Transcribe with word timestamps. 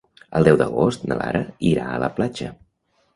El 0.37 0.45
deu 0.45 0.55
d'agost 0.61 1.05
na 1.11 1.17
Lara 1.19 1.41
irà 1.73 1.83
a 1.91 1.99
la 2.05 2.09
platja. 2.17 2.49